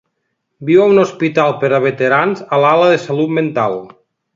[0.69, 3.83] Viu a un hospital per a veterans a l'ala de salut mental.